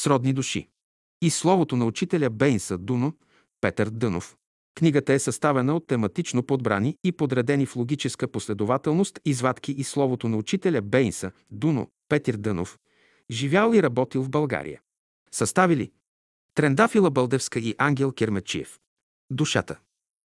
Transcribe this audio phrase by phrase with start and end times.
[0.00, 0.68] Сродни души.
[1.22, 3.12] И словото на учителя Бейнса Дуно,
[3.60, 4.36] Петър Дънов.
[4.74, 10.36] Книгата е съставена от тематично подбрани и подредени в логическа последователност извадки и словото на
[10.36, 12.78] учителя Бейнса Дуно, Петър Дънов,
[13.30, 14.80] живял и работил в България.
[15.32, 15.92] Съставили
[16.54, 18.78] Трендафила Бълдевска и Ангел Кермечиев.
[19.30, 19.78] Душата.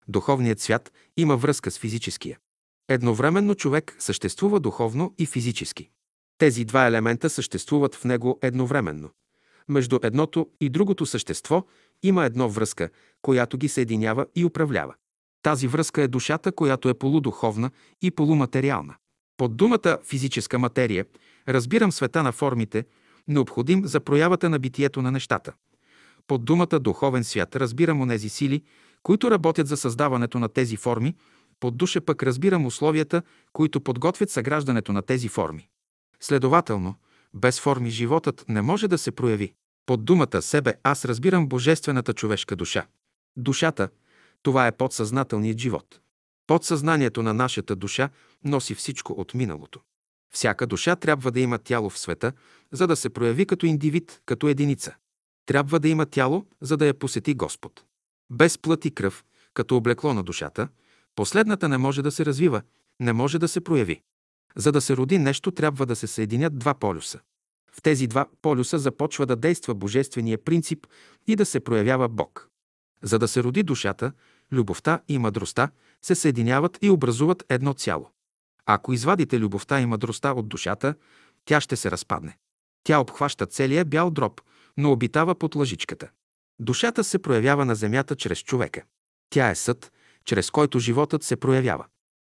[0.07, 2.39] Духовният свят има връзка с физическия.
[2.87, 5.89] Едновременно човек съществува духовно и физически.
[6.37, 9.09] Тези два елемента съществуват в него едновременно.
[9.71, 11.65] Между едното и другото същество
[12.03, 12.89] има едно връзка,
[13.21, 14.95] която ги съединява и управлява.
[15.43, 17.71] Тази връзка е душата, която е полудуховна
[18.01, 18.95] и полуматериална.
[19.37, 21.05] Под думата физическа материя
[21.47, 22.85] разбирам света на формите,
[23.27, 25.53] необходим за проявата на битието на нещата.
[26.27, 28.63] Под думата духовен свят разбирам онези сили,
[29.03, 31.15] които работят за създаването на тези форми,
[31.59, 33.21] под душа пък разбирам условията,
[33.53, 35.69] които подготвят съграждането на тези форми.
[36.19, 36.95] Следователно,
[37.33, 39.53] без форми животът не може да се прояви.
[39.91, 42.85] Под думата себе аз разбирам божествената човешка душа.
[43.37, 43.89] Душата–
[44.43, 45.99] това е подсъзнателният живот.
[46.47, 48.09] Подсъзнанието на нашата душа
[48.43, 49.79] носи всичко от миналото.
[50.33, 52.33] Всяка душа трябва да има тяло в света,
[52.71, 54.95] за да се прояви като индивид, като единица.
[55.45, 57.83] Трябва да има тяло, за да я посети Господ.
[58.29, 60.67] Без плът и кръв, като облекло на душата,
[61.15, 62.61] последната не може да се развива,
[62.99, 64.01] не може да се прояви.
[64.55, 67.19] За да се роди нещо, трябва да се съединят два полюса.
[67.75, 70.87] В тези два полюса започва да действа божествения принцип
[71.27, 72.49] и да се проявява Бог.
[73.01, 74.11] За да се роди душата,
[74.51, 75.69] любовта и мъдростта
[76.01, 78.09] се съединяват и образуват едно цяло.
[78.65, 80.95] Ако извадите любовта и мъдростта от душата,
[81.45, 82.37] тя ще се разпадне.
[82.83, 84.41] Тя обхваща целия бял дроб,
[84.77, 86.09] но обитава под лъжичката.
[86.59, 88.83] Душата се проявява на земята чрез човека.
[89.29, 89.91] Тя е съд,
[90.25, 91.85] чрез който животът се проявява.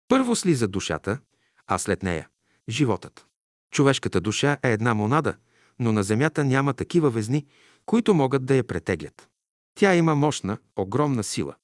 [0.09, 1.19] Първо слиза душата,
[1.67, 2.29] а след нея–
[2.69, 3.27] животът.
[3.75, 5.35] Човешката душа е една монада,
[5.79, 7.47] но на земята няма такива везни,
[7.87, 9.29] които могат да я претеглят.
[9.75, 11.55] Тя има мощна, огромна сила.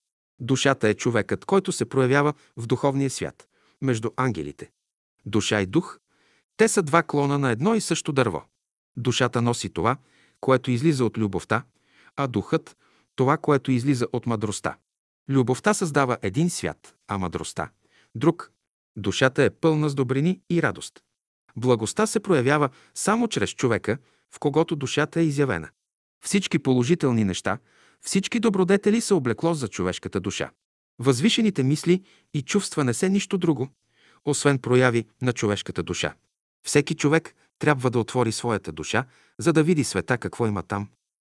[0.41, 3.49] Душата е човекът, който се проявява в духовния свят,
[3.83, 4.71] между ангелите.
[5.27, 5.99] Душа и дух–
[6.57, 8.45] те са два клона на едно и също дърво.
[8.97, 9.97] Душата носи това,
[10.41, 11.65] което излиза от любовта,
[12.17, 12.77] а духът–
[13.17, 14.77] това, което излиза от мъдростта.
[15.29, 17.71] Любовта създава един свят, а мъдростта–
[18.15, 18.53] друг.
[18.97, 21.03] Душата е пълна с добрини и радост.
[21.57, 23.99] Благостта се проявява само чрез човека,
[24.35, 25.69] в когото душата е изявена.
[26.25, 27.59] Всички положителни неща,
[28.01, 30.51] всички добродетели са облекло за човешката душа.
[30.99, 32.03] Възвишените мисли
[32.35, 33.69] и чувства не се нищо друго,
[34.25, 36.15] освен прояви на човешката душа.
[36.67, 39.05] Всеки човек трябва да отвори своята душа,
[39.39, 40.89] за да види света какво има там,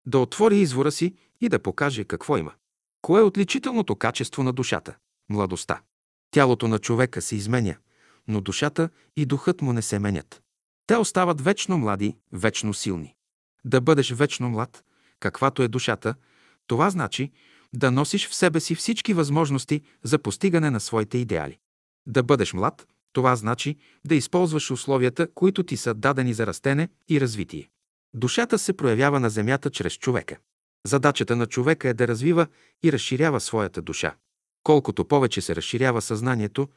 [0.06, 2.53] да отвори извора си и да покаже какво има.
[3.02, 4.96] Кое е отличителното качество на душата?
[5.30, 5.82] Младостта.
[6.32, 7.76] Тялото на човека се изменя,
[8.28, 10.41] но душата и духът му не се менят.
[10.88, 13.16] Те остават вечно млади, вечно силни.
[13.66, 14.84] Да бъдеш вечно млад,
[15.19, 16.16] каквато е душата,
[16.68, 17.31] това значи
[17.74, 21.58] да носиш в себе си всички възможности за постигане на своите идеали.
[22.08, 27.22] Да бъдеш млад, това значи да използваш условията, които ти са дадени за растене и
[27.22, 27.69] развитие.
[28.14, 30.38] Душата се проявява на земята чрез човека.
[30.85, 32.47] Задачата на човека е да развива
[32.84, 34.16] и разширява своята душа.
[34.64, 36.68] Колкото повече се разширява съзнанието,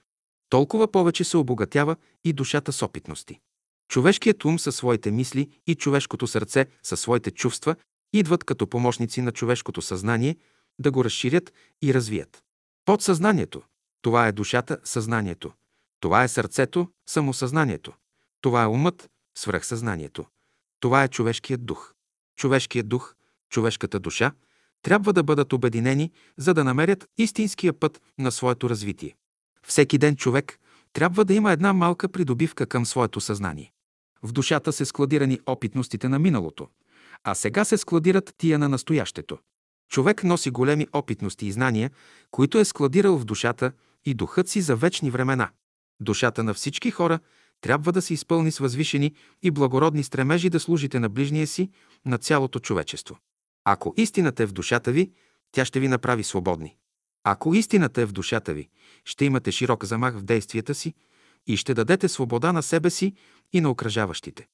[0.49, 3.41] толкова повече се обогатява и душата с опитности.
[3.89, 7.77] Човешкият ум със своите мисли и човешкото сърце със своите чувства
[8.13, 10.37] идват като помощници на човешкото съзнание
[10.79, 12.43] да го разширят и развият.
[12.85, 13.63] Подсъзнанието–
[14.03, 15.53] това е душата, съзнанието.
[16.01, 17.93] Това е сърцето, самосъзнанието.
[18.41, 20.25] Това е умът, свръхсъзнанието.
[20.81, 21.95] Това е човешкият дух.
[22.37, 23.15] Човешкият дух,
[23.51, 24.33] човешката душа
[24.83, 29.17] трябва да бъдат обединени, за да намерят истинския път на своето развитие.
[29.69, 30.59] Всеки ден човек
[30.93, 33.73] трябва да има една малка придобивка към своето съзнание.
[34.23, 36.69] В душата се складирани опитностите на миналото,
[37.25, 39.39] а сега се складират тия на настоящето.
[39.91, 41.91] Човек носи големи опитности и знания,
[42.31, 43.73] които е складирал в душата
[44.05, 45.51] и духът си за вечни времена.
[46.01, 47.19] Душата на всички хора
[47.61, 51.71] трябва да се изпълни с възвишени и благородни стремежи да служите на ближния си,
[52.07, 53.19] на цялото човечество.
[53.65, 55.13] Ако истината е в душата ви,
[55.53, 56.77] тя ще ви направи свободни.
[57.25, 58.69] Ако истината е в душата ви,
[59.05, 60.95] ще имате широк замах в действията си
[61.47, 63.13] и ще дадете свобода на себе си
[63.53, 64.47] и на окръжаващите.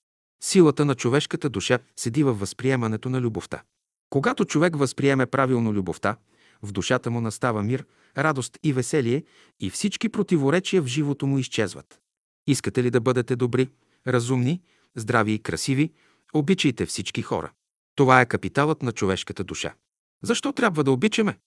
[0.44, 3.62] Силата на човешката душа седи във възприемането на любовта.
[4.10, 6.16] Когато човек възприеме правилно любовта,
[6.62, 7.84] в душата му настава мир,
[8.18, 9.24] радост и веселие
[9.60, 12.00] и всички противоречия в живото му изчезват.
[12.46, 13.68] Искате ли да бъдете добри,
[14.06, 14.62] разумни,
[14.96, 15.92] здрави и красиви,
[16.34, 17.52] обичайте всички хора.
[17.94, 19.74] Това е капиталът на човешката душа.
[20.22, 21.38] Защо трябва да обичаме?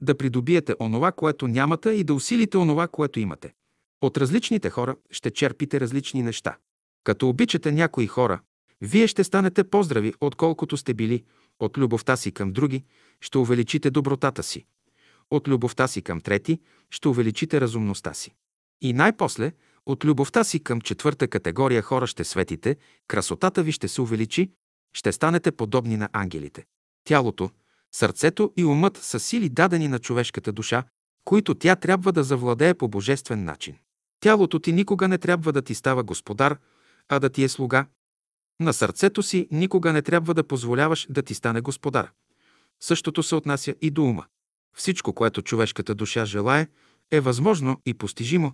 [0.00, 3.54] Да придобиете онова, което нямате и да усилите онова, което имате.
[4.02, 6.56] От различните хора ще черпите различни неща.
[7.04, 8.40] Като обичате някои хора,
[8.80, 11.24] Вие ще станете поздрави, отколкото сте били.
[11.60, 12.84] От любовта си към други
[13.20, 14.64] ще увеличите добротата си.
[15.30, 16.60] От любовта си към трети
[16.90, 18.34] ще увеличите разумността си.
[18.80, 19.52] И най-после,
[19.86, 22.76] от любовта си към четвърта категория хора ще светите,
[23.08, 24.50] красотата ви ще се увеличи,
[24.92, 26.64] ще станете подобни на ангелите.
[27.04, 27.50] Тялото,
[27.94, 30.84] сърцето и умът са сили дадени на човешката душа,
[31.24, 33.76] които тя трябва да завладее по божествен начин.
[34.20, 36.58] Тялото ти никога не трябва да ти става господар,
[37.08, 37.86] а да ти е слуга.
[38.60, 42.10] На сърцето си никога не трябва да позволяваш да ти стане господар.
[42.80, 44.24] Същото се отнася и до ума.
[44.76, 46.68] Всичко, което човешката душа желае,
[47.10, 48.52] е възможно и постижимо,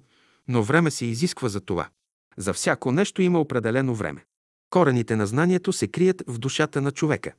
[0.49, 1.88] но време се изисква за това.
[2.37, 4.25] За всяко нещо има определено време.
[4.70, 7.32] Корените на знанието се крият в душата на човека.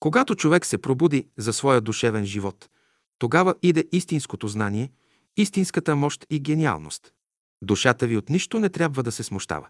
[0.00, 2.68] Когато човек се пробуди за своя душевен живот,
[3.18, 4.92] тогава иде истинското знание,
[5.36, 7.12] истинската мощ и гениалност.
[7.62, 9.68] Душата ви от нищо не трябва да се смущава.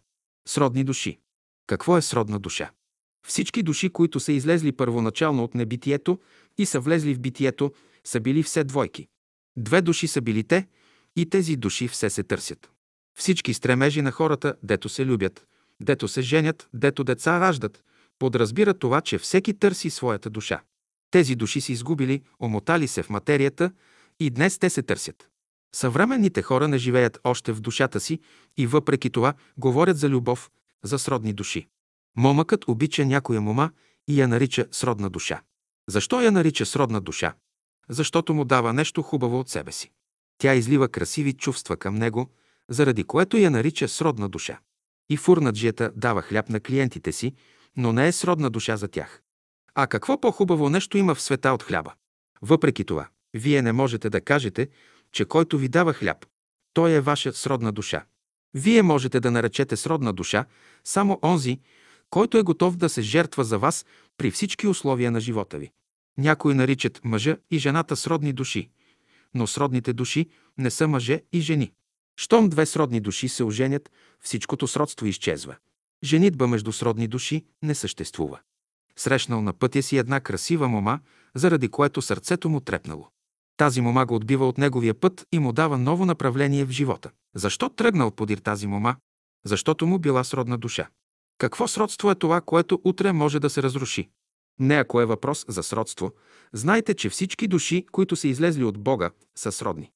[0.48, 1.18] Сродни души.
[1.66, 2.70] Какво е сродна душа?
[3.26, 6.18] Всички души, които са излезли първоначално от небитието
[6.58, 7.72] и са влезли в битието,
[8.04, 9.08] са били все двойки.
[9.56, 10.66] Две души са били те
[11.16, 12.70] и тези души все се търсят.
[13.18, 15.46] Всички стремежи на хората, дето се любят,
[15.80, 17.82] дето се женят, дето деца раждат,
[18.18, 20.60] подразбира това, че всеки търси своята душа.
[21.10, 23.72] Тези души са изгубили, омотали се в материята
[24.20, 25.28] и днес те се търсят.
[25.74, 28.20] Съвременните хора не живеят още в душата си
[28.56, 30.50] и въпреки това говорят за любов,
[30.84, 31.68] за сродни души.
[32.16, 33.70] Момъкът обича някоя мома
[34.08, 35.42] и я нарича сродна душа.
[35.88, 37.34] Защо я нарича сродна душа?
[37.88, 39.90] Защото му дава нещо хубаво от себе си.
[40.38, 42.30] Тя излива красиви чувства към него,
[42.68, 44.58] заради което я нарича сродна душа.
[45.10, 47.34] И фурнаджията дава хляб на клиентите си,
[47.78, 49.22] но не е сродна душа за тях.
[49.74, 51.92] А какво по-хубаво нещо има в света от хляба?
[52.42, 54.68] Въпреки това, вие не можете да кажете,
[55.12, 56.26] че който ви дава хляб,
[56.72, 58.04] той е ваша сродна душа.
[58.54, 60.44] Вие можете да наречете сродна душа
[60.84, 61.60] само онзи,
[62.10, 63.86] който е готов да се жертва за вас
[64.16, 65.70] при всички условия на живота ви.
[66.18, 68.70] Някои наричат мъжа и жената сродни души,
[69.34, 70.26] но сродните души
[70.58, 71.72] не са мъже и жени.
[72.16, 73.90] Щом две сродни души се оженят,
[74.20, 75.56] всичкото сродство изчезва.
[76.04, 78.40] Женитба между сродни души не съществува.
[78.96, 81.00] Срещнал на пътя си една красива мома,
[81.34, 83.08] заради което сърцето му трепнало.
[83.56, 87.10] Тази мома го отбива от неговия път и му дава ново направление в живота.
[87.34, 88.96] Защо тръгнал подир тази мома?
[89.44, 90.88] Защото му била сродна душа.
[91.38, 94.08] Какво сродство е това, което утре може да се разруши?
[94.60, 96.12] Не ако е въпрос за сродство,
[96.52, 99.90] знайте, че всички души, които са излезли от Бога, са сродни.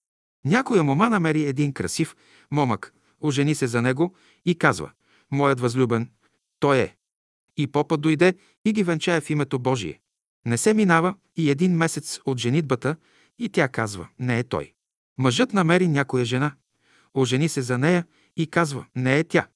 [0.44, 2.16] Някоя мома намери един красив
[2.50, 4.14] момък, ожени се за него
[4.44, 4.90] и казва
[5.32, 6.11] «Моят възлюбен,
[6.61, 6.96] той е».
[7.56, 8.34] И попа дойде
[8.64, 10.00] и ги венчае в името Божие.
[10.46, 12.96] Не се минава и един месец от женитбата
[13.38, 14.73] и тя казва «Не е той».
[15.19, 16.55] Мъжът намери някоя жена,
[17.14, 18.06] ожени се за нея
[18.37, 19.46] и казва «Не е тя».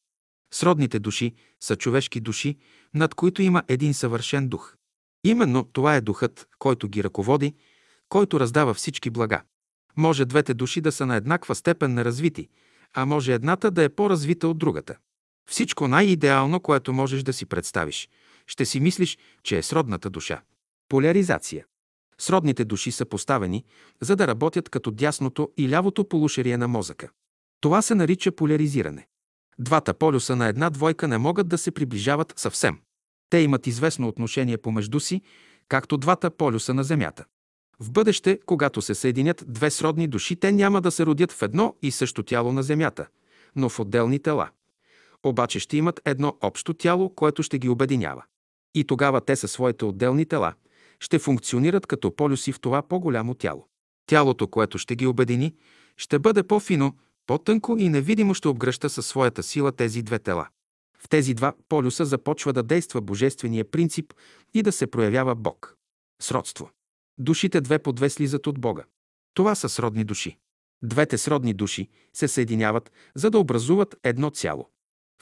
[0.54, 2.56] Сродните души са човешки души,
[2.94, 4.76] над които има един съвършен дух.
[5.24, 7.54] Именно това е духът, който ги ръководи,
[8.08, 9.42] който раздава всички блага.
[9.96, 12.48] Може двете души да са на еднаква степен на развити,
[12.94, 14.96] а може едната да е по-развита от другата.
[15.50, 18.08] Всичко най-идеално, което можеш да си представиш,
[18.46, 20.42] ще си мислиш, че е сродната душа.
[20.88, 21.64] Поляризация.
[22.18, 23.64] Сродните души са поставени,
[24.00, 27.08] за да работят като дясното и лявото полушарие на мозъка.
[27.60, 29.06] Това се нарича поляризиране.
[29.58, 32.78] Двата полюса на една двойка не могат да се приближават съвсем.
[33.30, 35.22] Те имат известно отношение помежду си,
[35.68, 37.24] както двата полюса на Земята.
[37.80, 41.74] В бъдеще, когато се съединят две сродни души, те няма да се родят в едно
[41.82, 43.06] и също тяло на Земята,
[43.56, 44.48] но в отделни тела.
[45.24, 48.24] Обаче ще имат едно общо тяло, което ще ги обединява.
[48.74, 50.54] И тогава те със своите отделни тела
[51.00, 53.66] ще функционират като полюси в това по-голямо тяло.
[54.06, 55.54] Тялото, което ще ги обедини,
[55.96, 56.96] ще бъде по-фино,
[57.26, 60.48] по-тънко и невидимо ще обгръща със своята сила тези две тела.
[60.98, 64.14] В тези два полюса започва да действа божествения принцип
[64.54, 65.76] и да се проявява Бог.
[66.22, 66.70] Сродство.
[67.18, 68.84] Душите две по две слизат от Бога.
[69.34, 70.38] Това са сродни души.
[70.82, 74.70] Двете сродни души се съединяват, за да образуват едно цяло.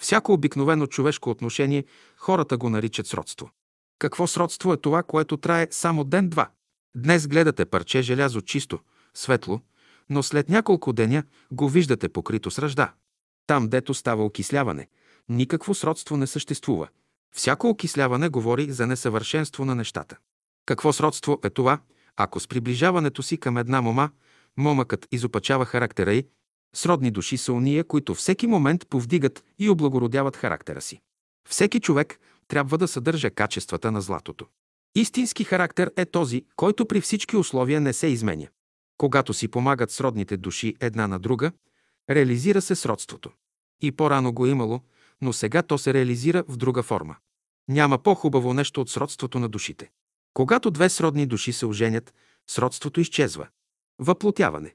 [0.01, 1.85] Всяко обикновено човешко отношение
[2.17, 3.51] хората го наричат сродство.
[3.99, 6.51] Какво сродство е това, което трае само ден-два?
[6.97, 8.79] Днес гледате парче желязо чисто,
[9.15, 9.61] светло,
[10.11, 12.93] но след няколко деня го виждате покрито с ръжда.
[13.47, 14.89] Там, дето става окисляване,
[15.29, 16.89] никакво сродство не съществува.
[17.35, 20.17] Всяко окисляване говори за несъвършенство на нещата.
[20.67, 21.81] Какво сродство е това,
[22.17, 24.11] ако с приближаването си към една мома,
[24.57, 26.27] момъкът изопачава характера й,
[26.75, 31.01] сродни души са уния, които всеки момент повдигат и облагородяват характера си.
[31.49, 34.47] Всеки човек трябва да съдържа качествата на златото.
[34.95, 38.49] Истински характер е този, който при всички условия не се изменя.
[38.99, 41.53] Когато си помагат сродните души една на друга,
[42.11, 43.31] реализира се сродството.
[43.83, 44.81] И по-рано го имало,
[45.21, 47.17] но сега то се реализира в друга форма.
[47.69, 49.91] Няма по-хубаво нещо от сродството на душите.
[50.35, 52.15] Когато две сродни души се оженят,
[52.51, 53.49] сродството изчезва.
[53.99, 54.75] Въплотяване.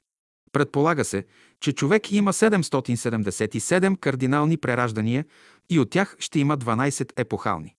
[0.52, 1.24] Предполага се,
[1.60, 5.24] че човек има 777 кардинални прераждания
[5.70, 7.74] и от тях ще има 12 епохални.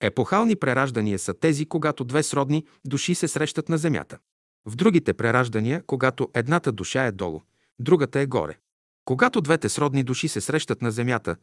[0.00, 4.18] Епохални прераждания са тези, когато две сродни души се срещат на Земята.
[4.66, 7.40] В другите прераждания, когато едната душа е долу,
[7.78, 8.58] другата е горе.
[9.04, 11.36] Когато двете сродни души се срещат на Земята,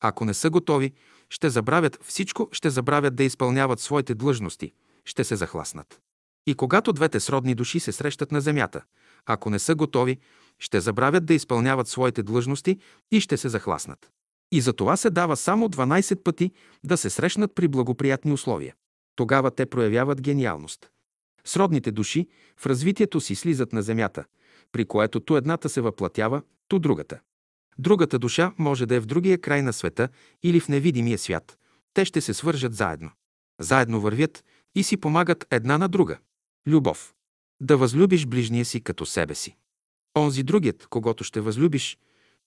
[0.00, 0.92] ако не са готови,
[1.30, 4.72] ще забравят всичко, ще забравят да изпълняват своите длъжности,
[5.04, 6.00] ще се захласнат.
[6.46, 8.82] И когато двете сродни души се срещат на Земята,
[9.26, 10.18] ако не са готови,
[10.58, 12.78] ще забравят да изпълняват своите длъжности
[13.10, 14.10] и ще се захласнат.
[14.52, 16.50] И за това се дава само 12 пъти
[16.84, 18.74] да се срещнат при благоприятни условия.
[19.16, 20.90] Тогава те проявяват гениалност.
[21.44, 24.24] Сродните души в развитието си слизат на земята,
[24.72, 27.20] при което ту едната се въплатява, ту другата.
[27.78, 30.08] Другата душа може да е в другия край на света
[30.42, 31.58] или в невидимия свят.
[31.94, 33.10] Те ще се свържат заедно.
[33.60, 36.18] Заедно вървят и си помагат една на друга.
[36.66, 37.14] Любов.
[37.60, 39.56] Да възлюбиш ближния си като себе си.
[40.18, 41.98] Онзи другият, когато ще възлюбиш,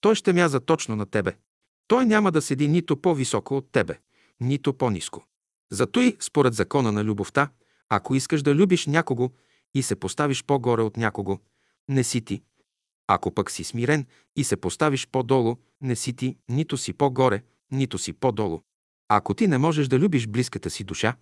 [0.01, 1.36] той ще мяза точно на тебе.
[1.88, 4.00] Той няма да седи нито по-високо от тебе,
[4.39, 5.25] нито по-низко.
[5.72, 7.50] Зато и, според закона на любовта,
[7.89, 9.29] ако искаш да любиш някого
[9.74, 11.39] и се поставиш по-горе от някого,
[11.89, 12.41] не си ти.
[13.08, 14.05] Ако пък си смирен
[14.36, 18.62] и се поставиш по-долу, не си ти, нито си по-горе, нито си по-долу.
[19.10, 21.15] Ако ти не можеш да любиш близката си душа,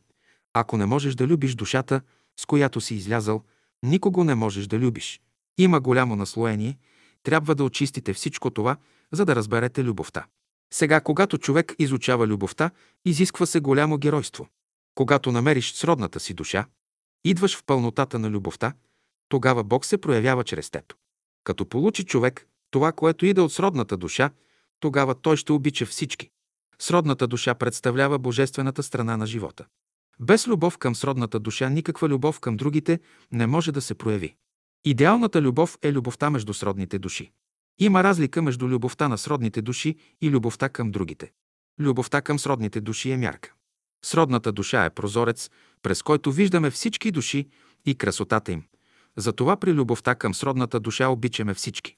[0.53, 2.01] ако не можеш да любиш душата,
[2.39, 3.43] с която си излязал,
[3.83, 5.21] никого не можеш да любиш.
[5.57, 6.77] Има голямо наслоение,
[7.23, 8.77] трябва да очистите всичко това,
[9.11, 10.25] за да разберете любовта.
[10.73, 12.71] Сега, когато човек изучава любовта,
[13.05, 14.47] изисква се голямо геройство.
[14.95, 16.65] Когато намериш сродната си душа,
[17.23, 18.73] идваш в пълнотата на любовта,
[19.29, 20.93] тогава Бог се проявява чрез теб.
[21.43, 24.31] Като получи човек това, което иде от сродната душа,
[24.79, 26.29] тогава той ще обича всички.
[26.79, 29.65] Сродната душа представлява божествената страна на живота.
[30.23, 32.99] Без любов към сродната душа никаква любов към другите
[33.31, 34.35] не може да се прояви.
[34.85, 37.31] Идеалната любов е любовта между сродните души.
[37.79, 41.31] Има разлика между любовта на сродните души и любовта към другите.
[41.79, 43.53] Любовта към сродните души е мярка.
[44.05, 45.49] Сродната душа е прозорец,
[45.81, 47.47] през който виждаме всички души
[47.85, 48.63] и красотата им.
[49.17, 51.95] Затова при любовта към сродната душа обичаме всички.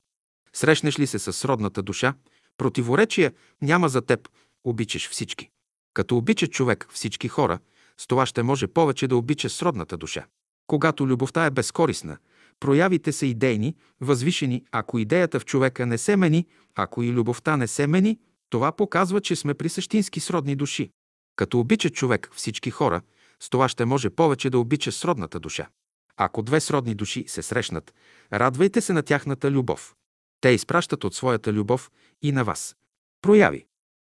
[0.53, 2.13] Срещнеш ли се с сродната душа,
[2.57, 4.29] противоречия няма за теб,
[4.63, 5.49] обичаш всички.
[5.93, 7.59] Като обича човек всички хора,
[7.99, 10.25] с това ще може повече да обича сродната душа.
[10.67, 12.17] Когато любовта е безкорисна,
[12.59, 17.67] проявите са идейни, възвишени, ако идеята в човека не се мени, ако и любовта не
[17.67, 18.19] се мени,
[18.49, 20.91] това показва, че сме при същински сродни души.
[21.35, 23.01] Като обича човек всички хора,
[23.39, 25.67] с това ще може повече да обича сродната душа.
[26.17, 27.93] Ако две сродни души се срещнат,
[28.33, 29.95] радвайте се на тяхната любов.
[30.41, 32.75] Те изпращат от своята любов и на вас.
[33.21, 33.65] Прояви.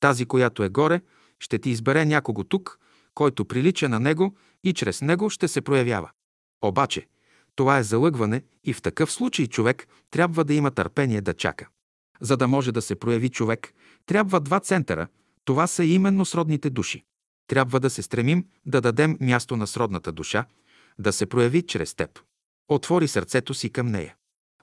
[0.01, 1.01] Тази, която е горе,
[1.39, 2.79] ще ти избере някого тук,
[3.19, 6.11] който прилича на него и чрез него ще се проявява.
[6.63, 7.07] Обаче,
[7.55, 11.69] това е залъгване и в такъв случай човек трябва да има търпение да чака.
[12.21, 13.75] За да може да се прояви човек,
[14.07, 15.09] трябва два центъра.
[15.45, 17.05] Това са именно сродните души.
[17.47, 20.45] Трябва да се стремим да дадем място на сродната душа,
[20.99, 22.21] да се прояви чрез теб.
[22.69, 24.17] Отвори сърцето си към нея.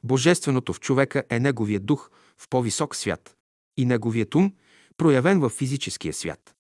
[0.04, 3.36] Божественото в човека е неговия дух в по-висок свят
[3.78, 4.54] и неговият ум,
[4.98, 6.55] проявен в физическия свят.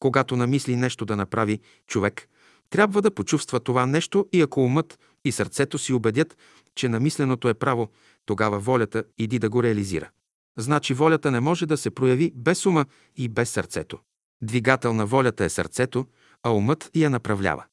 [0.00, 2.28] Когато намисли нещо да направи човек,
[2.70, 6.36] трябва да почувства това нещо и ако умът и сърцето си убедят,
[6.74, 7.88] че намисленото е право,
[8.26, 10.10] тогава волята иди да го реализира.
[10.58, 13.98] Значи волята не може да се прояви без ума и без сърцето.
[14.42, 16.06] Двигател на волята е сърцето,
[16.42, 17.64] а умът я направлява.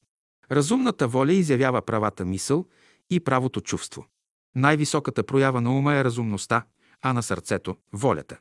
[0.52, 2.66] Разумната воля изявява правата мисъл
[3.10, 4.06] и правото чувство.
[4.54, 6.64] Най-високата проява на ума е разумността,
[7.02, 8.38] а на сърцето– волята.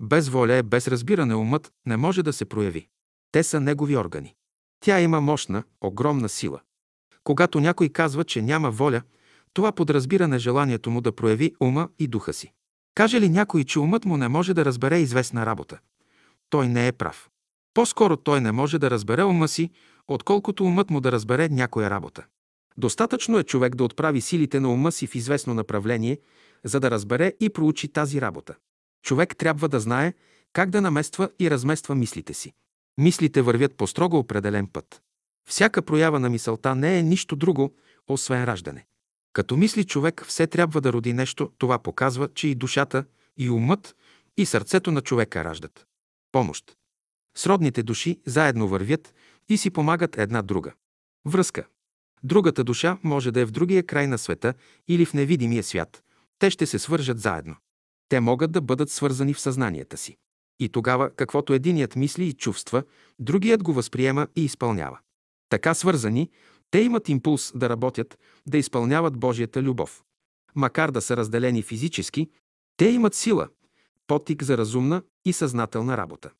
[0.00, 2.88] Без воля е без разбиране умът не може да се прояви.
[3.32, 4.34] Те са негови органи.
[4.80, 6.60] Тя има мощна, огромна сила.
[7.24, 9.02] Когато някой казва, че няма воля,
[9.52, 12.52] това подразбира нежеланието му да прояви ума и духа си.
[12.94, 15.78] Каже ли някой, че умът му не може да разбере известна работа?
[16.50, 17.28] Той не е прав.
[17.74, 19.70] По-скоро той не може да разбере ума си,
[20.08, 22.24] отколкото умът му да разбере някоя работа.
[22.76, 26.18] Достатъчно е човек да отправи силите на ума си в известно направление,
[26.64, 28.54] за да разбере и проучи тази работа.
[29.02, 30.12] Човек трябва да знае
[30.52, 32.52] как да намества и размества мислите си.
[32.98, 35.02] Мислите вървят по строго определен път.
[35.48, 37.74] Всяка проява на мисълта не е нищо друго,
[38.08, 38.86] освен раждане.
[39.32, 43.04] Като мисли човек, все трябва да роди нещо, това показва, че и душата,
[43.36, 43.96] и умът,
[44.36, 45.86] и сърцето на човека раждат.
[46.32, 46.76] Помощ.
[47.36, 49.14] Сродните души заедно вървят
[49.48, 50.72] и си помагат една друга.
[51.24, 51.66] Връзка.
[52.22, 54.54] Другата душа може да е в другия край на света
[54.88, 56.02] или в невидимия свят.
[56.38, 57.56] Те ще се свържат заедно.
[58.08, 60.16] Те могат да бъдат свързани в съзнанията си.
[60.60, 62.82] И тогава, каквото единият мисли и чувства,
[63.18, 64.98] другият го възприема и изпълнява.
[65.48, 66.30] Така свързани,
[66.70, 70.02] те имат импулс да работят, да изпълняват Божията любов.
[70.54, 72.30] Макар да са разделени физически,
[72.76, 73.48] те имат сила,
[74.06, 76.30] потик за разумна и съзнателна работа.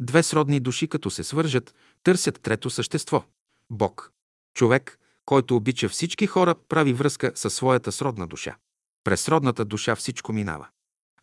[0.00, 3.24] Две сродни души, като се свържат, търсят трето същество–
[3.70, 4.12] Бог.
[4.54, 8.56] Човек, който обича всички хора, прави връзка със своята сродна душа.
[9.04, 10.68] През сродната душа всичко минава.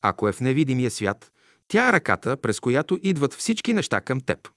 [0.01, 1.31] Ако е в невидимия свят,
[1.67, 4.49] тя е ръката, през която идват всички неща към теб.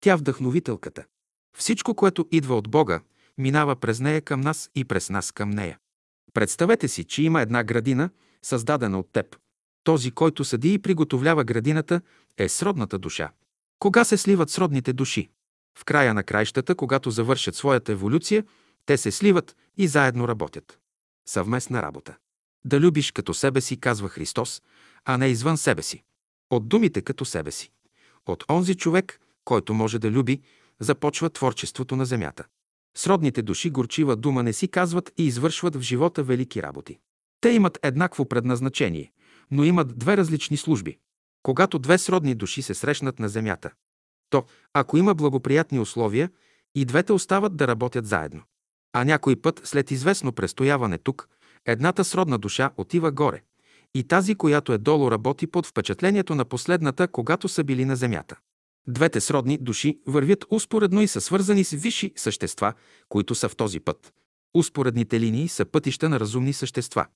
[0.00, 1.04] Тя вдъхновителката.
[1.56, 3.00] Всичко, което идва от Бога,
[3.38, 5.78] минава през нея към нас и през нас към нея.
[6.34, 8.10] Представете си, че има една градина,
[8.42, 9.36] създадена от теб.
[9.84, 12.00] Този, който съди и приготовлява градината,
[12.38, 13.30] е сродната душа.
[13.78, 15.30] Кога се сливат сродните души?
[15.78, 18.44] В края на краищата, когато завършат своята еволюция,
[18.86, 20.78] те се сливат и заедно работят.
[21.28, 22.16] Съвместна работа.
[22.64, 24.62] Да любиш като себе си, казва Христос,
[25.04, 26.02] а не извън себе си.
[26.50, 27.70] От думите като себе си.
[28.26, 30.40] От онзи човек, който може да люби,
[30.80, 32.44] започва творчеството на земята.
[32.96, 36.98] Сродните души горчива дума не си казват и извършват в живота велики работи.
[37.40, 39.12] Те имат еднакво предназначение,
[39.50, 40.98] но имат две различни служби.
[41.42, 43.70] Когато две сродни души се срещнат на земята,
[44.30, 46.30] то, ако има благоприятни условия,
[46.74, 48.42] и двете остават да работят заедно.
[48.92, 51.28] А някой път, след известно престояване тук,
[51.66, 53.42] едната сродна душа отива горе
[53.94, 58.36] и тази, която е долу, работи под впечатлението на последната, когато са били на земята.
[58.88, 62.72] Двете сродни души вървят успоредно и са свързани с висши същества,
[63.08, 64.12] които са в този път.
[64.54, 67.06] Успоредните линии са пътища на разумни същества.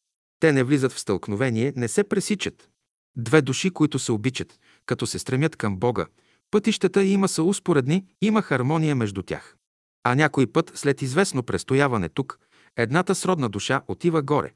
[0.40, 2.68] Те не влизат в стълкновение, не се пресичат.
[3.16, 6.06] Две души, които се обичат, като се стремят към Бога,
[6.50, 9.56] пътищата има са успоредни, има хармония между тях.
[10.04, 12.38] А някой път, след известно престояване тук,
[12.76, 14.52] едната сродна душа отива горе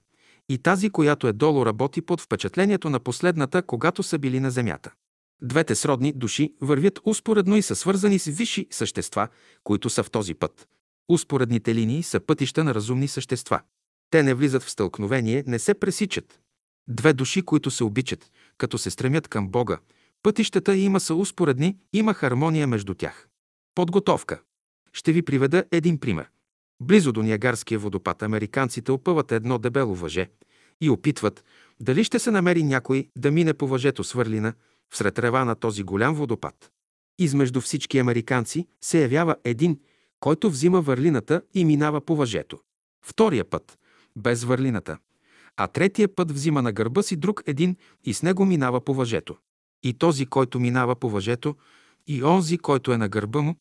[0.48, 4.92] и тази, която е долу, работи под впечатлението на последната, когато са били на земята.
[5.42, 9.28] Двете сродни души вървят успоредно и са свързани с висши същества,
[9.64, 10.68] които са в този път.
[11.08, 13.60] Успоредните линии са пътища на разумни същества.
[14.10, 16.40] Те не влизат в стълкновение, не се пресичат.
[16.88, 19.78] Две души, които се обичат, като се стремят към Бога,
[20.22, 23.28] пътищата има са успоредни, има хармония между тях.
[23.74, 24.40] Подготовка.
[24.92, 26.30] Ще ви приведа един пример.
[26.80, 30.30] Близо до Ниагарския водопад американците опъват едно дебело въже
[30.80, 31.44] и опитват
[31.80, 34.54] дали ще се намери някой да мине по въжето свърлина
[34.90, 36.70] всред рева на този голям водопад.
[37.18, 39.80] Измежду всички американци се явява един,
[40.20, 42.58] който взима върлината и минава по въжето.
[43.04, 43.78] Втория път–
[44.16, 44.98] без върлината.
[45.56, 49.36] А третия път взима на гърба си друг един и с него минава по въжето.
[49.82, 51.56] И този, който минава по въжето,
[52.06, 53.56] и онзи, който е на гърба му,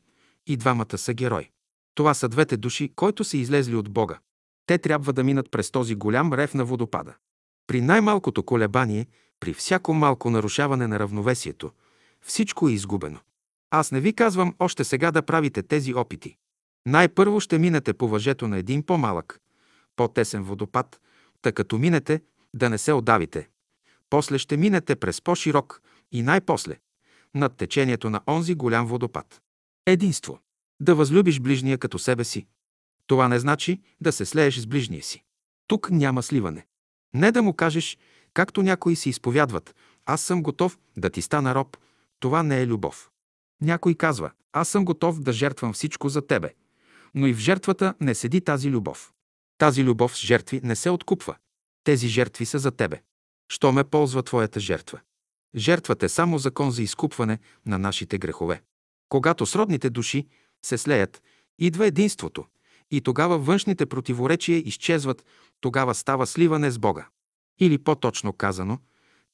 [0.48, 1.50] и двамата са герои.
[1.96, 4.20] Това са двете души, които са излезли от Бога.
[4.66, 7.14] Те трябва да минат през този голям рев на водопада.
[7.68, 9.08] При най-малкото колебание,
[9.40, 11.72] при всяко малко нарушаване на равновесието,
[12.22, 13.20] всичко е изгубено.
[13.72, 16.38] Аз не ви казвам още сега да правите тези опити.
[16.86, 19.40] Най-първо ще минете по въжето на един по-малък,
[19.96, 21.02] по-тесен водопад,
[21.42, 22.22] та като минете,
[22.54, 23.50] да не се отдавите.
[24.10, 26.76] После ще минете през по-широк и най-после
[27.36, 29.42] над течението на онзи голям водопад.
[29.86, 30.40] Единство.
[30.80, 32.48] Да възлюбиш ближния като себе си.
[33.08, 35.24] Това не значи да се слееш с ближния си.
[35.68, 36.66] Тук няма сливане.
[37.14, 37.98] Не да му кажеш,
[38.34, 41.78] както някои си изповядват, аз съм готов да ти стана роб.
[42.20, 43.10] Това не е любов.
[43.62, 46.54] Някой казва, аз съм готов да жертвам всичко за тебе.
[47.16, 49.14] Но и в жертвата не седи тази любов.
[49.58, 51.36] Тази любов с жертви не се откупва.
[51.84, 53.02] Тези жертви са за тебе.
[53.52, 55.00] Що ме ползва твоята жертва?
[55.56, 58.62] Жертвата е само закон за изкупване на нашите грехове.
[59.10, 60.28] Когато сродните души
[60.66, 61.22] се слеят,
[61.60, 62.46] идва единството
[62.92, 65.26] и тогава външните противоречия изчезват,
[65.62, 67.08] тогава става сливане с Бога.
[67.60, 68.80] Или по-точно казано,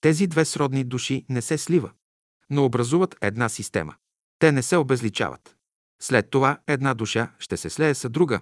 [0.01, 1.91] тези две сродни души не се слива,
[2.49, 3.95] но образуват една система.
[4.39, 5.55] Те не се обезличават.
[6.01, 8.39] След това една душа ще се слее с друга,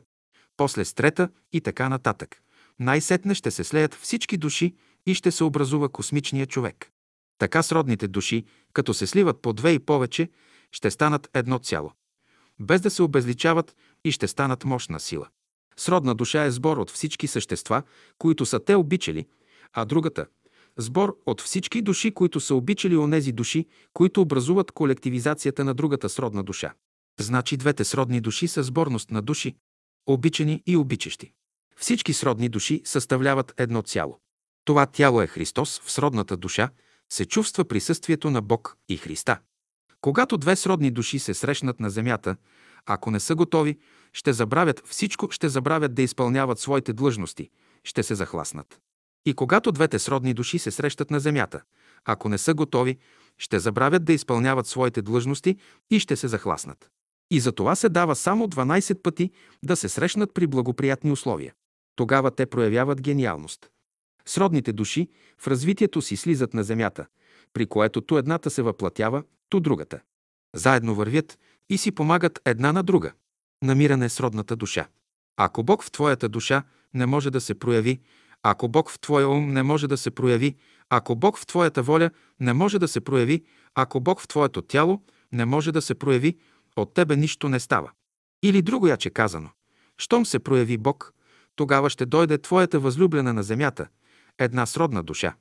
[0.58, 2.42] после с трета и така нататък.
[2.80, 6.92] Най-сетне ще се слеят всички души и ще се образува космичния човек.
[7.38, 10.30] Така сродните души, като се сливат по две и повече,
[10.72, 11.92] ще станат едно цяло.
[12.60, 15.28] Без да се обезличават и ще станат мощна сила.
[15.78, 17.84] Сродна душа е сбор от всички същества,
[18.18, 19.28] които са те обичали,
[19.74, 20.26] а другата–
[20.78, 26.44] сбор от всички души, които са обичали онези души, които образуват колективизацията на другата сродна
[26.44, 26.74] душа.
[27.20, 29.56] Значи двете сродни души са сборност на души,
[30.08, 31.34] обичани и обичащи.
[31.76, 34.20] Всички сродни души съставляват едно цяло.
[34.66, 36.70] Това тяло е Христос в сродната душа,
[37.10, 39.40] се чувства присъствието на Бог и Христа.
[40.02, 42.36] Когато две сродни души се срещнат на земята,
[42.86, 43.78] ако не са готови,
[44.14, 47.50] ще забравят всичко, ще забравят да изпълняват своите длъжности,
[47.84, 48.80] ще се захласнат.
[49.26, 51.62] И когато двете сродни души се срещат на земята,
[52.06, 52.98] ако не са готови,
[53.38, 55.58] ще забравят да изпълняват своите длъжности
[55.92, 56.90] и ще се захласнат.
[57.32, 59.32] И за това се дава само 12 пъти
[59.64, 61.54] да се срещнат при благоприятни условия.
[61.96, 63.70] Тогава те проявяват гениалност.
[64.26, 67.06] Сродните души в развитието си слизат на земята,
[67.54, 70.00] при което ту едната се въплатява, ту другата.
[70.56, 73.12] Заедно вървят и си помагат една на друга.
[73.64, 74.88] Намиране сродната душа.
[75.38, 78.00] Ако Бог в твоята душа не може да се прояви,
[78.44, 80.56] ако Бог в твоя ум не може да се прояви,
[80.90, 83.44] ако Бог в твоята воля не може да се прояви,
[83.76, 86.38] ако Бог в твоето тяло не може да се прояви,
[86.76, 87.92] от тебе нищо не става.
[88.44, 89.50] Или друго яче казано.
[89.98, 91.14] Щом се прояви Бог,
[91.56, 93.88] тогава ще дойде твоята възлюблена на земята,
[94.40, 95.36] една сродна душа.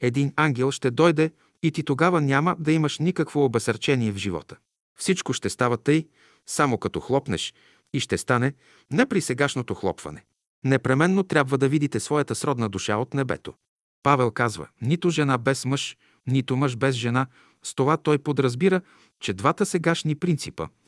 [0.00, 1.30] Един ангел ще дойде
[1.62, 4.56] и ти тогава няма да имаш никакво обесърчение в живота.
[4.98, 6.08] Всичко ще става тъй,
[6.46, 7.54] само като хлопнеш
[7.92, 8.52] и ще стане
[8.90, 10.24] не при сегашното хлопване.
[10.64, 13.54] Непременно трябва да видите своята сродна душа от небето.
[14.02, 15.96] Павел казва, нито жена без мъж,
[16.26, 17.26] нито мъж без жена,
[17.62, 18.80] с това той подразбира,
[19.20, 20.68] че двата сегашни принципа–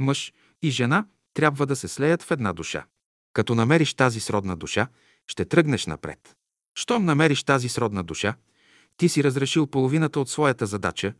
[0.00, 2.86] мъж и жена трябва да се слеят в една душа.
[3.32, 4.88] Като намериш тази сродна душа,
[5.26, 6.36] ще тръгнеш напред.
[6.74, 8.34] Щом намериш тази сродна душа,
[9.00, 11.12] ти си разрешил половината от своята задача,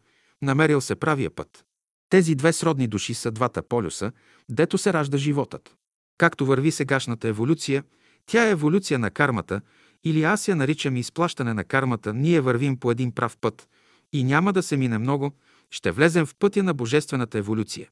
[0.43, 1.65] намерил се правия път.
[2.11, 4.13] Тези две сродни души са двата полюса,
[4.49, 5.75] дето се ражда животът.
[6.19, 7.85] Както върви сегашната еволюция,
[8.27, 9.61] тя е еволюция на кармата,
[10.05, 13.69] или аз я наричам изплащане на кармата, ние вървим по един прав път
[14.13, 15.33] и няма да се мине много,
[15.71, 17.89] ще влезем в пътя на божествената еволюция.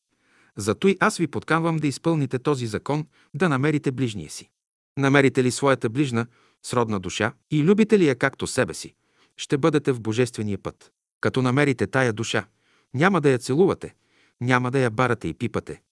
[0.56, 4.50] Зато аз ви подканвам да изпълните този закон, да намерите ближния си.
[4.98, 6.26] Намерите ли своята ближна,
[6.62, 8.94] сродна душа и любите ли я както себе си,
[9.38, 10.92] ще бъдете в божествения път.
[11.20, 12.46] Като намерите тая душа,
[12.94, 13.94] няма да я целувате,
[14.40, 15.82] няма да я барате и пипате,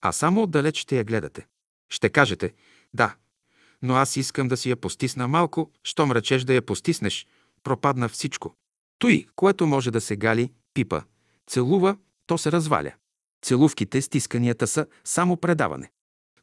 [0.00, 1.46] а само отдалеч ще я гледате.
[1.88, 2.54] Ще кажете,
[2.94, 3.14] да,
[3.82, 7.26] но аз искам да си я постисна малко, щом речеш да я постиснеш,
[7.62, 8.54] пропадна всичко.
[8.98, 11.02] Той, което може да се гали, пипа,
[11.46, 12.92] целува, то се разваля.
[13.42, 15.90] Целувките, стисканията са само предаване.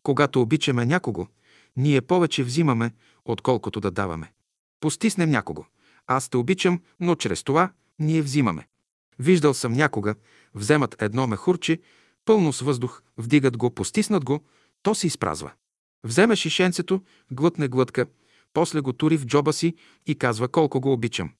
[0.03, 1.27] Когато обичаме някого,
[1.77, 2.91] ние повече взимаме,
[3.25, 4.33] отколкото да даваме.
[4.79, 5.65] Постиснем някого.
[6.07, 8.67] Аз те обичам, но чрез това ние взимаме.
[9.19, 10.15] Виждал съм някога,
[10.53, 11.79] вземат едно мехурче,
[12.25, 14.43] пълно с въздух, вдигат го, постиснат го,
[14.83, 15.51] то се изпразва.
[16.03, 18.05] Вземе шишенцето, глътне глътка,
[18.53, 21.31] после го тури в джоба си и казва колко го обичам.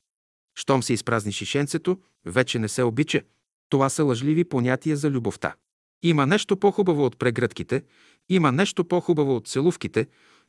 [0.56, 3.21] Щом се изпразни шишенцето, вече не се обича.
[3.69, 5.56] Това са лъжливи понятия за любовта.
[6.03, 7.84] Има нещо по-хубаво от прегръдките,
[8.30, 10.08] има нещо по-хубаво от целувките,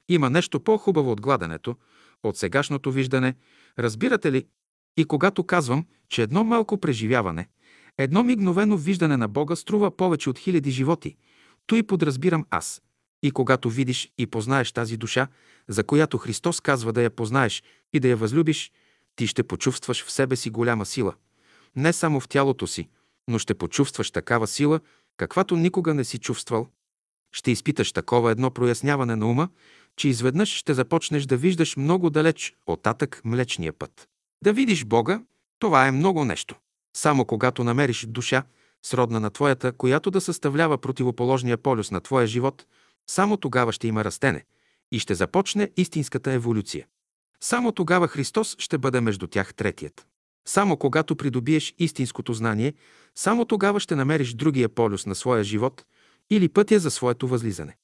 [0.08, 1.76] има нещо по-хубаво от гладенето,
[2.22, 3.34] от сегашното виждане.
[3.78, 4.46] Разбирате ли?
[4.96, 7.48] И когато казвам, че едно малко преживяване,
[7.98, 11.16] едно мигновено виждане на Бога струва повече от хиляди животи,
[11.66, 12.82] то и подразбирам аз.
[13.22, 15.28] И когато видиш и познаеш тази душа,
[15.68, 17.62] за която Христос казва да я познаеш
[17.92, 18.72] и да я възлюбиш,
[19.16, 21.14] ти ще почувстваш в себе си голяма сила.
[21.76, 22.88] Не само в тялото си,
[23.28, 24.80] но ще почувстваш такава сила,
[25.16, 26.68] каквато никога не си чувствал.
[27.32, 29.48] Ще изпиташ такова едно проясняване на ума,
[29.98, 34.08] че изведнъж ще започнеш да виждаш много далеч оттатък Млечния път.
[34.44, 35.22] Да видиш Бога,
[35.58, 36.54] това е много нещо.
[36.96, 38.42] Само когато намериш душа,
[38.82, 42.66] сродна на твоята, която да съставлява противоположния полюс на твоя живот,
[43.10, 44.44] само тогава ще има растене
[44.92, 46.86] и ще започне истинската еволюция.
[47.40, 50.06] Само тогава Христос ще бъде между тях третият.
[50.48, 52.74] Само когато придобиеш истинското знание,
[53.14, 55.84] само тогава ще намериш другия полюс на своя живот
[56.30, 57.76] или пътя за своето възлизане.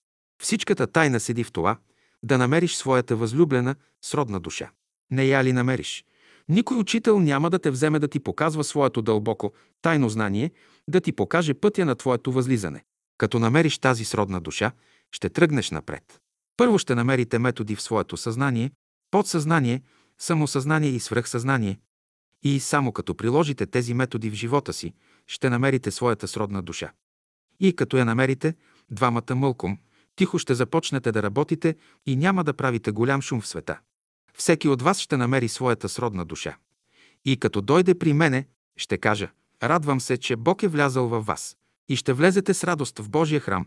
[0.43, 1.77] Всичката тайна седи в това
[2.25, 4.71] да намериш своята възлюблена, сродна душа.
[5.11, 6.05] Не я ли намериш?
[6.49, 10.51] Никой учител няма да те вземе да ти показва своето дълбоко, тайно знание,
[10.89, 12.85] да ти покаже пътя на твоето възлизане.
[13.19, 14.73] Като намериш тази сродна душа,
[15.13, 16.21] ще тръгнеш напред.
[16.57, 18.71] Първо ще намерите методи в своето съзнание,
[19.11, 19.83] подсъзнание,
[20.19, 21.79] самосъзнание и свръхсъзнание.
[22.43, 24.93] И само като приложите тези методи в живота си,
[25.27, 26.93] ще намерите своята сродна душа.
[27.61, 28.55] И като я намерите,
[28.91, 29.79] двамата мълком,
[30.17, 33.79] тихо ще започнете да работите и няма да правите голям шум в света.
[34.35, 36.57] Всеки от вас ще намери своята сродна душа.
[37.25, 38.47] И като дойде при мене,
[38.77, 39.31] ще кажа,
[39.63, 41.57] радвам се, че Бог е влязал във вас.
[41.89, 43.67] И ще влезете с радост в Божия храм.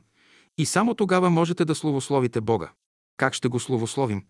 [0.57, 2.71] И само тогава можете да словословите Бога.
[3.17, 4.25] Как ще го словословим?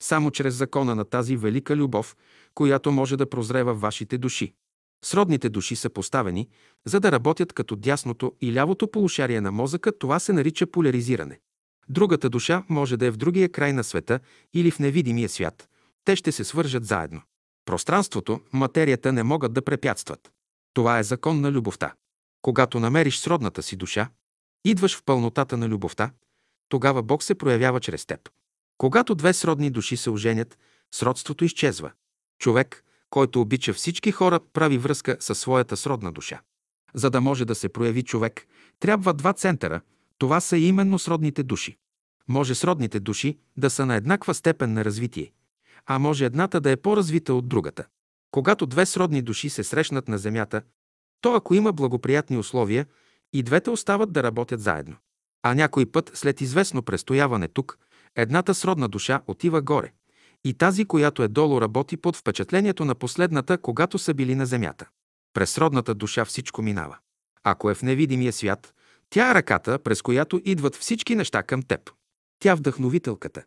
[0.00, 2.16] Само чрез закона на тази велика любов,
[2.54, 4.54] която може да прозрева в вашите души.
[5.04, 6.48] Сродните души са поставени,
[6.84, 11.40] за да работят като дясното и лявото полушарие на мозъка, това се нарича поляризиране.
[11.90, 14.20] Другата душа може да е в другия край на света
[14.54, 15.68] или в невидимия свят.
[16.04, 17.22] Те ще се свържат заедно.
[17.64, 20.32] Пространството, материята не могат да препятстват.
[20.74, 21.94] Това е закон на любовта.
[22.42, 24.10] Когато намериш сродната си душа,
[24.64, 26.10] идваш в пълнотата на любовта,
[26.68, 28.28] тогава Бог се проявява чрез теб.
[28.78, 30.58] Когато две сродни души се оженят,
[30.94, 31.92] сродството изчезва.
[32.38, 36.40] Човек, Който обича всички хора, прави връзка със своята сродна душа.
[36.94, 38.46] За да може да се прояви човек,
[38.80, 39.80] трябва два центъра.
[40.20, 41.76] Това са именно сродните души.
[42.28, 45.32] Може сродните души да са на еднаква степен на развитие,
[45.86, 47.84] а може едната да е по-развита от другата.
[48.30, 50.62] Когато две сродни души се срещнат на Земята,
[51.20, 52.86] то ако има благоприятни условия,
[53.32, 54.96] и двете остават да работят заедно.
[55.42, 57.78] А някой път, след известно престояване тук,
[58.16, 59.92] едната сродна душа отива горе
[60.44, 64.88] и тази, която е долу, работи под впечатлението на последната, когато са били на земята.
[65.34, 66.98] През сродната душа всичко минава.
[67.44, 68.74] Ако е в невидимия свят,
[69.10, 71.90] тя е ръката, през която идват всички неща към теб.
[72.38, 73.44] Тя вдъхновителката.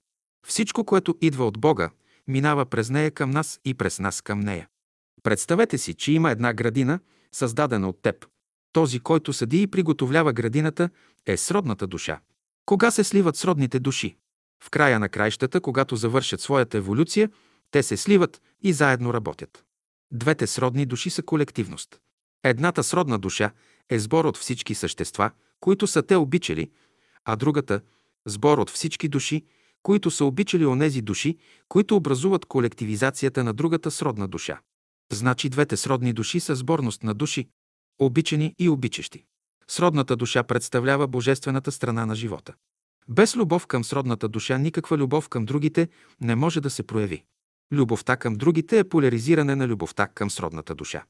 [0.47, 1.89] Всичко, което идва от Бога,
[2.27, 4.67] минава през нея към нас и през нас към нея.
[5.23, 6.99] Представете си, че има една градина,
[7.31, 8.25] създадена от теб.
[8.73, 10.89] Този, който съди и приготовлява градината,
[11.25, 12.19] е сродната душа.
[12.65, 14.17] Кога се сливат сродните души?
[14.63, 17.29] В края на краищата, когато завършат своята еволюция,
[17.71, 19.63] те се сливат и заедно работят.
[20.11, 21.99] Двете сродни души са колективност.
[22.43, 23.51] Едната сродна душа
[23.89, 25.31] е сбор от всички същества,
[25.63, 26.71] които са те обичали,
[27.25, 27.81] а другата–
[28.27, 29.45] сбор от всички души,
[29.83, 31.37] които са обичали онези души,
[31.69, 34.59] които образуват колективизацията на другата сродна душа.
[35.11, 37.47] Значи двете сродни души са сборност на души,
[37.99, 39.23] обичани и обичащи.
[39.67, 42.53] Сродната душа представлява божествената страна на живота.
[43.09, 45.87] Без любов към сродната душа никаква любов към другите
[46.21, 47.23] не може да се прояви.
[47.73, 51.03] Любовта към другите е поляризиране на любовта към сродната душа.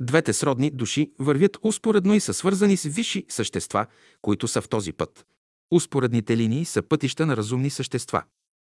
[0.00, 3.86] Двете сродни души вървят успоредно и са свързани с висши същества,
[4.22, 5.26] които са в този път.
[5.70, 8.22] Успоредните линии са пътища на разумни същества.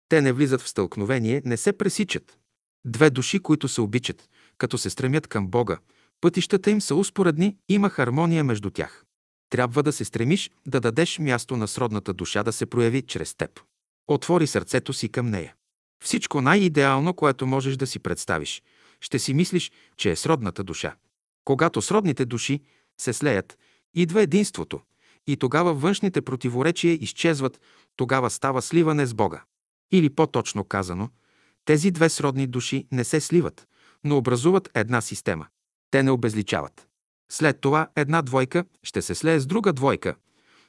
[0.08, 2.38] Те не влизат в стълкновение, не се пресичат.
[2.86, 5.78] Две души, които се обичат, като се стремят към Бога,
[6.20, 9.04] пътищата им са успоредни, има хармония между тях.
[9.50, 13.60] Трябва да се стремиш да дадеш място на сродната душа да се прояви чрез теб.
[14.08, 15.54] Отвори сърцето си към нея.
[16.04, 18.62] Всичко най-идеално, което можеш да си представиш,
[19.00, 20.96] ще си мислиш, че е сродната душа.
[21.46, 22.60] Когато сродните души
[23.00, 23.58] се слеят,
[23.94, 24.80] идва единството,
[25.26, 27.60] и тогава външните противоречия изчезват,
[27.96, 29.44] тогава става сливане с Бога.
[29.92, 31.10] Или по-точно казано,
[31.64, 33.68] тези две сродни души не се сливат,
[34.04, 35.46] но образуват една система.
[35.90, 36.88] Те не обезличават.
[37.32, 40.16] След това една двойка ще се слее с друга двойка,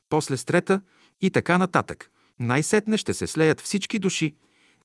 [0.09, 0.81] после с трета
[1.21, 2.11] и така нататък.
[2.39, 4.35] Най-сетне ще се слеят всички души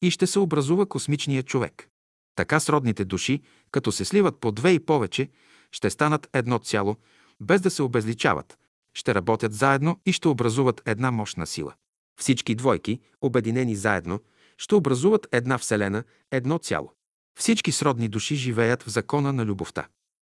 [0.02, 1.88] и ще се образува космичният човек.
[2.36, 5.28] Така сродните души, като се сливат по две и повече,
[5.72, 6.96] ще станат едно цяло,
[7.40, 8.58] без да се обезличават,
[8.94, 11.74] ще работят заедно и ще образуват една мощна сила.
[12.20, 14.20] Всички двойки, обединени заедно,
[14.58, 16.92] ще образуват една вселена, едно цяло.
[17.38, 19.88] Всички сродни души живеят в закона на любовта.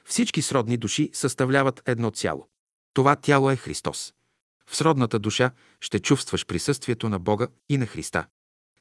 [0.05, 2.47] Всички сродни души съставляват едно цяло.
[2.93, 4.13] Това тяло е Христос.
[4.67, 8.27] В сродната душа ще чувстваш присъствието на Бога и на Христа.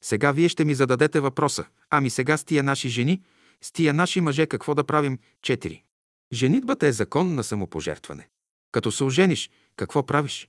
[0.02, 1.64] Сега вие ще ми зададете въпроса.
[1.90, 3.22] Ами сега с тия наши жени,
[3.60, 5.18] с тия наши мъже какво да правим?
[5.42, 5.84] Четири.
[6.32, 8.28] Женитбата е закон на самопожертване.
[8.72, 10.48] Като се ожениш, какво правиш?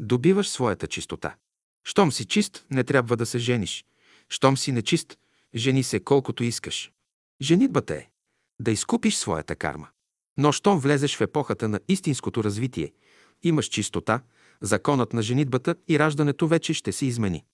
[0.00, 1.36] Добиваш своята чистота.
[1.84, 3.84] Щом си чист, не трябва да се жениш.
[4.28, 5.18] Щом си нечист,
[5.54, 6.92] жени се колкото искаш.
[7.42, 8.06] Женитбата е
[8.60, 9.88] да изкупиш своята карма.
[10.38, 12.92] Но щом влезеш в епохата на истинското развитие,
[13.42, 14.20] имаш чистота,
[14.60, 17.44] законът на женитбата и раждането вече ще се измени.